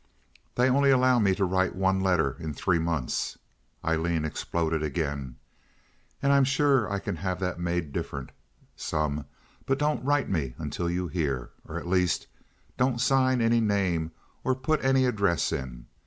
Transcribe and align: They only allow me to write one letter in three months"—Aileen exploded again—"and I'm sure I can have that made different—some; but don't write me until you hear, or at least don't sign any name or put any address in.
They 0.55 0.67
only 0.67 0.89
allow 0.89 1.19
me 1.19 1.35
to 1.35 1.45
write 1.45 1.75
one 1.75 2.01
letter 2.01 2.35
in 2.39 2.55
three 2.55 2.79
months"—Aileen 2.79 4.25
exploded 4.25 4.81
again—"and 4.81 6.33
I'm 6.33 6.43
sure 6.43 6.91
I 6.91 6.97
can 6.97 7.17
have 7.17 7.39
that 7.41 7.59
made 7.59 7.93
different—some; 7.93 9.25
but 9.67 9.77
don't 9.77 10.03
write 10.03 10.27
me 10.27 10.55
until 10.57 10.89
you 10.89 11.07
hear, 11.07 11.51
or 11.67 11.77
at 11.77 11.85
least 11.87 12.25
don't 12.77 12.99
sign 12.99 13.41
any 13.41 13.59
name 13.61 14.11
or 14.43 14.55
put 14.55 14.83
any 14.83 15.05
address 15.05 15.51
in. 15.51 15.85